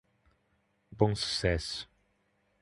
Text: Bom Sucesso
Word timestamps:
Bom 0.89 1.13
Sucesso 1.15 1.85